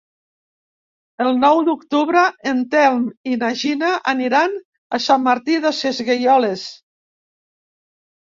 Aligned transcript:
El 1.25 1.27
nou 1.41 1.59
d'octubre 1.67 2.23
en 2.51 2.63
Telm 2.71 3.03
i 3.33 3.37
na 3.43 3.51
Gina 3.59 3.91
aniran 4.15 4.57
a 4.99 5.01
Sant 5.09 5.23
Martí 5.29 5.59
Sesgueioles. 5.83 6.67